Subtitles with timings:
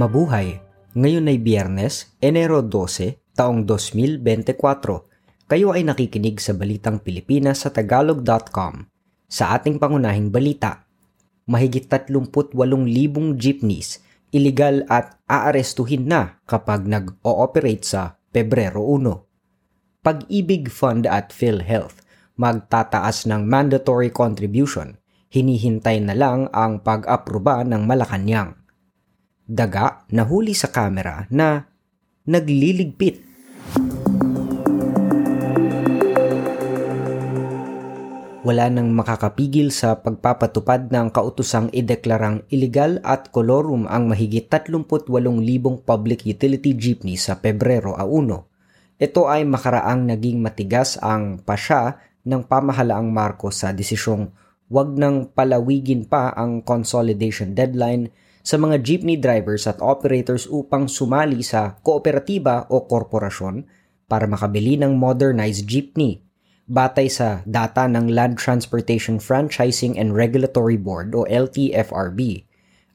[0.00, 0.64] Mabuhay!
[0.96, 4.24] Ngayon ay Biyernes, Enero 12, taong 2024.
[5.44, 8.88] Kayo ay nakikinig sa Balitang Pilipinas sa Tagalog.com.
[9.28, 10.88] Sa ating pangunahing balita,
[11.44, 12.32] mahigit 38,000
[13.36, 14.00] jeepneys
[14.32, 20.00] illegal at aarestuhin na kapag nag-ooperate sa Pebrero 1.
[20.00, 22.00] Pag-ibig Fund at PhilHealth
[22.40, 24.96] magtataas ng mandatory contribution.
[25.28, 28.59] Hinihintay na lang ang pag-aproba ng Malacanang
[29.50, 31.66] daga nahuli sa kamera na
[32.30, 33.26] nagliligpit.
[38.40, 45.12] Wala nang makakapigil sa pagpapatupad ng kautusang ideklarang illegal at kolorum ang mahigit 38,000
[45.84, 49.02] public utility jeepney sa Pebrero a 1.
[49.02, 54.32] Ito ay makaraang naging matigas ang pasya ng pamahalaang Marcos sa desisyong
[54.72, 58.08] wag nang palawigin pa ang consolidation deadline
[58.40, 63.68] sa mga jeepney drivers at operators upang sumali sa kooperatiba o korporasyon
[64.08, 66.24] para makabili ng modernized jeepney.
[66.70, 72.46] Batay sa data ng Land Transportation Franchising and Regulatory Board o LTFRB,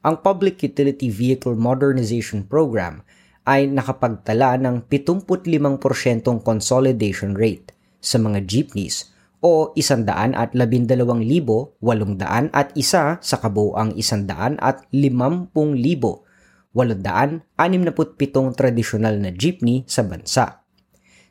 [0.06, 3.04] ang Public Utility Vehicle Modernization Program
[3.46, 5.82] ay nakapagtala ng 75%
[6.42, 7.70] consolidation rate
[8.02, 14.84] sa mga jeepneys o isandaan at labindalawang libo, walongdaan at isa sa kabuang isandaan at
[14.92, 16.24] limampung libo,
[16.76, 20.66] walondaan, anim na pitong tradisyonal na jeepney sa bansa.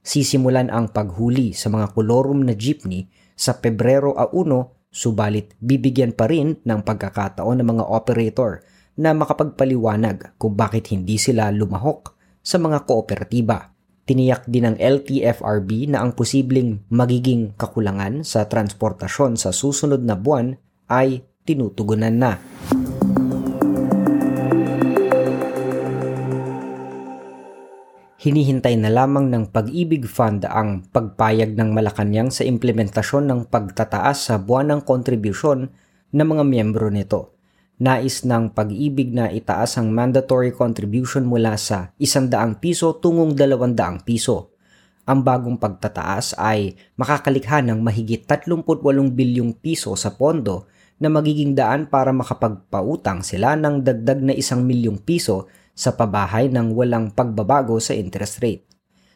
[0.05, 6.31] Sisimulan ang paghuli sa mga kolorum na jeepney sa Pebrero a 1, subalit bibigyan pa
[6.31, 8.63] rin ng pagkakataon ng mga operator
[8.95, 13.74] na makapagpaliwanag kung bakit hindi sila lumahok sa mga kooperatiba.
[14.05, 20.61] Tiniyak din ng LTFRB na ang posibleng magiging kakulangan sa transportasyon sa susunod na buwan
[20.85, 22.37] ay tinutugunan na.
[28.21, 34.37] Hinihintay na lamang ng Pag-ibig Fund ang pagpayag ng Malacanang sa implementasyon ng pagtataas sa
[34.37, 35.73] buwanang kontribusyon
[36.13, 37.34] ng mga miyembro nito
[37.75, 42.31] nais ng pag-ibig na itaas ang mandatory contribution mula sa 100
[42.63, 44.55] piso tungong 200 piso.
[45.05, 50.65] Ang bagong pagtataas ay makakalikha ng mahigit 38 bilyong piso sa pondo
[50.97, 56.71] na magiging daan para makapagpautang sila ng dagdag na 1 milyong piso sa pabahay ng
[56.71, 58.63] walang pagbabago sa interest rate.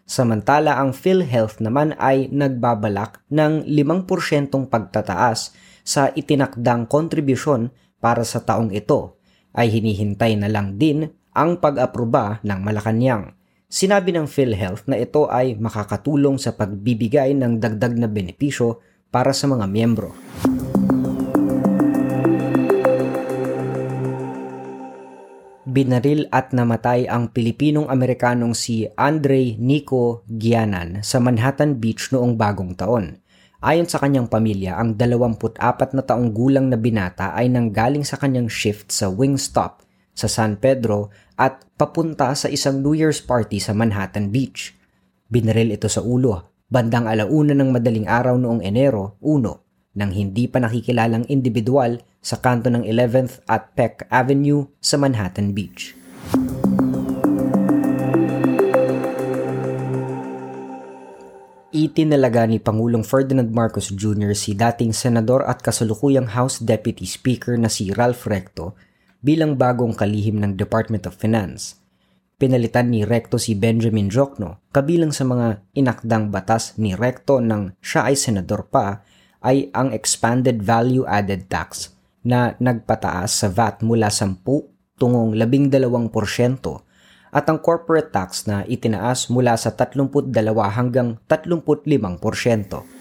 [0.09, 4.09] Samantala ang PhilHealth naman ay nagbabalak ng 5%
[4.68, 5.53] pagtataas
[5.86, 9.20] sa itinakdang kontribusyon para sa taong ito
[9.54, 13.36] ay hinihintay na lang din ang pag-aproba ng Malacanang.
[13.70, 18.82] Sinabi ng PhilHealth na ito ay makakatulong sa pagbibigay ng dagdag na benepisyo
[19.14, 20.10] para sa mga miyembro.
[25.70, 33.22] Binaril at namatay ang Pilipinong-Amerikanong si Andre Nico Gianan sa Manhattan Beach noong bagong taon.
[33.59, 38.47] Ayon sa kanyang pamilya, ang 24 na taong gulang na binata ay nanggaling sa kanyang
[38.47, 39.84] shift sa Wingstop
[40.16, 44.80] sa San Pedro at papunta sa isang New Year's party sa Manhattan Beach.
[45.28, 50.64] Binaril ito sa ulo, bandang alauna ng madaling araw noong Enero 1 nang hindi pa
[50.64, 56.00] nakikilalang individual sa kanto ng 11th at Peck Avenue sa Manhattan Beach.
[61.80, 64.36] Itinalaga ni Pangulong Ferdinand Marcos Jr.
[64.36, 68.76] si dating senador at kasalukuyang House Deputy Speaker na si Ralph Recto
[69.24, 71.80] bilang bagong kalihim ng Department of Finance.
[72.36, 78.12] Pinalitan ni Recto si Benjamin Jokno kabilang sa mga inakdang batas ni Recto nang siya
[78.12, 79.00] ay senador pa
[79.40, 81.96] ay ang Expanded Value Added Tax
[82.28, 84.36] na nagpataas sa VAT mula 10
[85.00, 86.12] tungong 12%
[87.30, 90.34] at ang corporate tax na itinaas mula sa 32
[90.74, 93.00] hanggang 35%.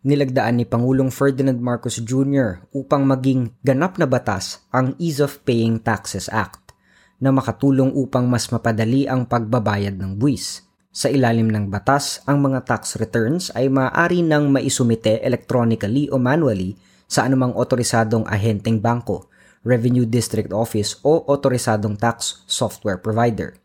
[0.00, 2.64] Nilagdaan ni Pangulong Ferdinand Marcos Jr.
[2.72, 6.72] upang maging ganap na batas ang Ease of Paying Taxes Act
[7.20, 10.64] na makatulong upang mas mapadali ang pagbabayad ng buwis.
[10.90, 16.74] Sa ilalim ng batas, ang mga tax returns ay maaari nang maisumite electronically o manually
[17.10, 19.26] sa anumang otorisadong ahenteng bangko,
[19.66, 23.58] Revenue District Office o otorisadong tax software provider.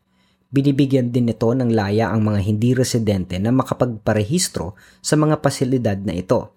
[0.50, 6.18] Binibigyan din nito ng laya ang mga hindi residente na makapagparehistro sa mga pasilidad na
[6.18, 6.52] ito.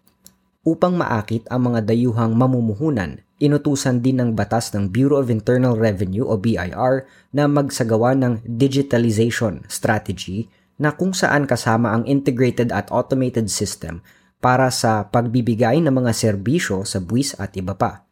[0.66, 6.28] Upang maakit ang mga dayuhang mamumuhunan, inutusan din ng batas ng Bureau of Internal Revenue
[6.28, 13.48] o BIR na magsagawa ng digitalization strategy na kung saan kasama ang integrated at automated
[13.48, 14.04] system
[14.40, 18.08] para sa pagbibigay ng mga serbisyo sa buwis at iba pa.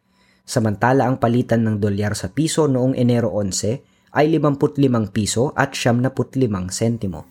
[0.48, 6.72] Samantala ang palitan ng dolyar sa piso noong Enero 11 ay 55 piso at 75
[6.72, 7.28] sentimo.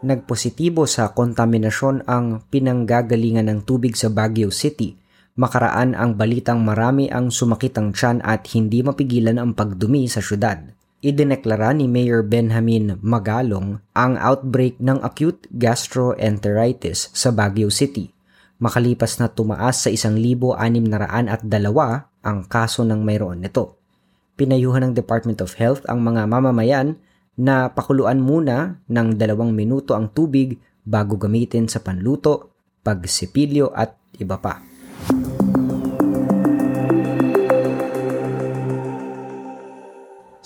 [0.00, 4.96] Nagpositibo sa kontaminasyon ang pinanggagalingan ng tubig sa Baguio City.
[5.38, 10.79] Makaraan ang balitang marami ang sumakit ang tiyan at hindi mapigilan ang pagdumi sa syudad.
[11.00, 18.12] Idineklara ni Mayor Benjamin Magalong ang outbreak ng acute gastroenteritis sa Baguio City.
[18.60, 20.60] Makalipas na tumaas sa 1,602
[22.20, 23.80] ang kaso ng mayroon nito.
[24.36, 27.00] Pinayuhan ng Department of Health ang mga mamamayan
[27.32, 32.52] na pakuluan muna ng dalawang minuto ang tubig bago gamitin sa panluto,
[32.84, 34.69] pagsipilyo at iba pa.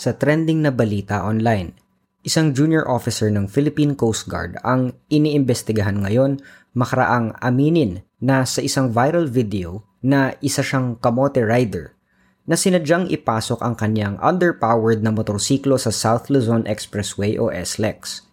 [0.04, 1.72] Sa trending na balita online,
[2.20, 6.44] isang junior officer ng Philippine Coast Guard ang iniimbestigahan ngayon
[6.76, 11.96] makaraang aminin na sa isang viral video na isa siyang kamote rider
[12.44, 18.28] na sinadyang ipasok ang kanyang underpowered na motorsiklo sa South Luzon Expressway o SLEX.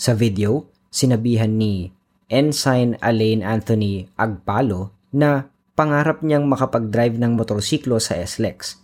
[0.00, 1.92] Sa video, sinabihan ni
[2.32, 8.80] Ensign Alain Anthony Agpalo na pangarap niyang makapag-drive ng motorsiklo sa SLEX.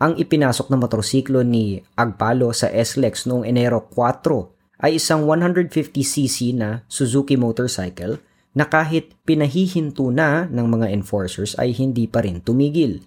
[0.00, 6.88] Ang ipinasok na motorsiklo ni Agpalo sa SLEX noong Enero 4 ay isang 150cc na
[6.88, 8.16] Suzuki motorcycle
[8.56, 13.04] na kahit pinahihinto na ng mga enforcers ay hindi pa rin tumigil.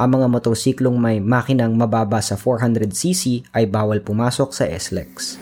[0.00, 5.36] Ang mga motorsiklong may makinang mababa sa 400cc ay bawal pumasok sa SLEX.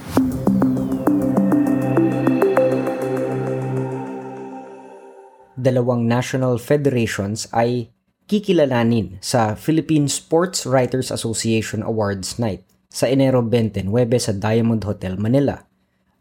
[5.54, 7.94] Dalawang national federations ay
[8.28, 12.60] kikilalanin sa Philippine Sports Writers Association Awards Night
[12.92, 13.88] sa Enero 29
[14.20, 15.64] sa Diamond Hotel, Manila.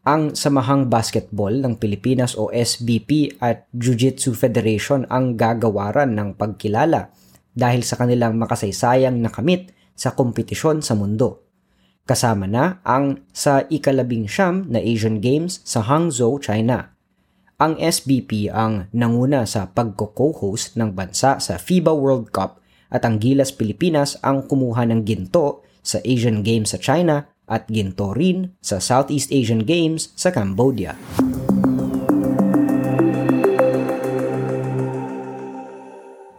[0.08, 7.12] Ang Samahang Basketball ng Pilipinas o SBP at Jiu-Jitsu Federation ang gagawaran ng pagkilala
[7.52, 11.44] dahil sa kanilang makasaysayang nakamit sa kompetisyon sa mundo.
[12.08, 16.96] Kasama na ang sa ikalabing siyam na Asian Games sa Hangzhou, China.
[17.58, 22.62] Ang SBP ang nanguna sa pagko-co-host ng bansa sa FIBA World Cup
[22.94, 28.14] at ang Gilas Pilipinas ang kumuha ng ginto sa Asian Games sa China at ginto
[28.14, 30.94] rin sa Southeast Asian Games sa Cambodia.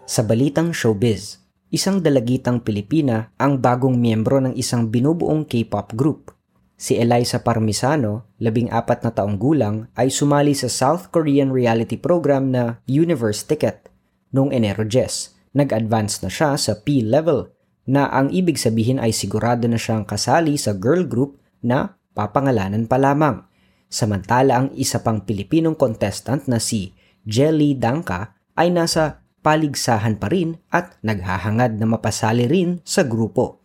[0.07, 1.43] Sa balitang showbiz,
[1.75, 6.38] isang dalagitang Pilipina ang bagong miyembro ng isang binubuong K-pop group.
[6.79, 12.55] Si Eliza Parmisano, labing apat na taong gulang, ay sumali sa South Korean reality program
[12.55, 13.91] na Universe Ticket
[14.31, 15.59] noong Enero 10.
[15.59, 17.51] Nag-advance na siya sa P-level
[17.91, 22.95] na ang ibig sabihin ay sigurado na siyang kasali sa girl group na papangalanan pa
[22.95, 23.43] lamang.
[23.91, 26.95] Samantala ang isa pang Pilipinong contestant na si
[27.27, 33.58] Jelly Danka ay nasa paligsahan pa rin at naghahangad na mapasali rin sa grupo.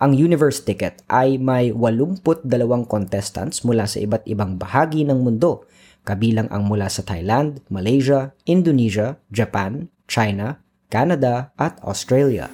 [0.00, 2.48] Ang Universe Ticket ay may 82
[2.88, 5.68] contestants mula sa iba't ibang bahagi ng mundo,
[6.08, 12.48] kabilang ang mula sa Thailand, Malaysia, Indonesia, Japan, China, Canada at Australia.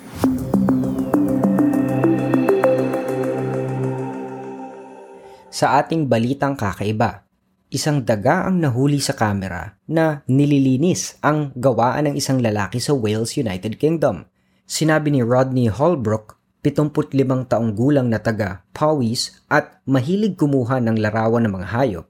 [5.54, 7.26] Sa ating balitang kakaiba,
[7.70, 13.38] isang daga ang nahuli sa kamera na nililinis ang gawaan ng isang lalaki sa Wales,
[13.38, 14.26] United Kingdom.
[14.70, 21.46] Sinabi ni Rodney Holbrook, 75 taong gulang na taga Powys at mahilig kumuha ng larawan
[21.46, 22.06] ng mga hayop,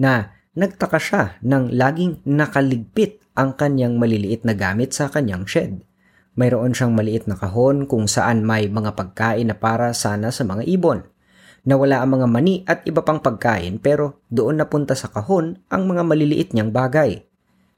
[0.00, 5.84] na nagtaka siya nang laging nakaligpit ang kanyang maliliit na gamit sa kanyang shed.
[6.32, 10.64] Mayroon siyang maliit na kahon kung saan may mga pagkain na para sana sa mga
[10.64, 11.12] ibon
[11.62, 16.02] Nawala ang mga mani at iba pang pagkain pero doon napunta sa kahon ang mga
[16.02, 17.22] maliliit niyang bagay.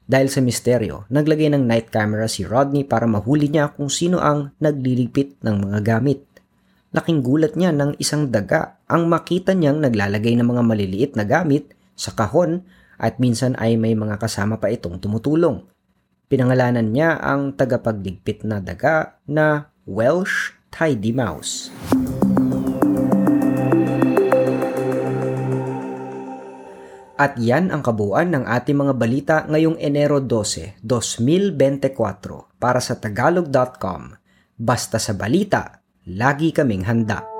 [0.05, 4.53] Dahil sa misteryo, naglagay ng night camera si Rodney para mahuli niya kung sino ang
[4.61, 6.21] nagliligpit ng mga gamit.
[6.93, 11.73] Laking gulat niya ng isang daga ang makita niyang naglalagay ng mga maliliit na gamit
[11.97, 12.61] sa kahon
[13.01, 15.65] at minsan ay may mga kasama pa itong tumutulong.
[16.29, 21.73] Pinangalanan niya ang tagapagligpit na daga na Welsh Tidy Mouse.
[27.15, 34.19] At yan ang kabuuan ng ating mga balita ngayong Enero 12, 2024 para sa tagalog.com.
[34.59, 37.34] Basta sa balita, lagi kaming handa.